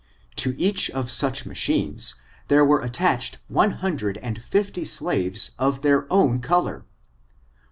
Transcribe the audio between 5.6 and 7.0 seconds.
their own color.